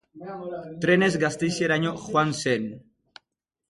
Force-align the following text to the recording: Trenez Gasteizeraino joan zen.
Trenez 0.85 1.11
Gasteizeraino 1.25 1.95
joan 2.09 2.37
zen. 2.43 2.71